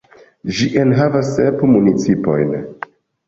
Ĝi 0.59 0.67
enhavas 0.83 1.29
sep 1.35 1.61
municipojn. 1.73 2.57